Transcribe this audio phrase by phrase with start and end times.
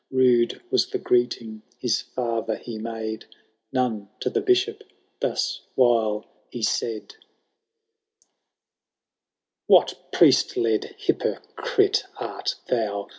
[0.09, 3.25] Rude was the greeting his father he made.
[3.71, 4.81] None to the Bishop,—
[5.21, 7.17] awhile thus he said:•— IX.
[8.69, 13.09] *' What priest led hypocrite art thou.